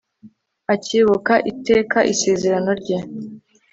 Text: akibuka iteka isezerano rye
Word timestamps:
akibuka 0.73 1.33
iteka 1.51 1.99
isezerano 2.13 2.71
rye 2.81 2.97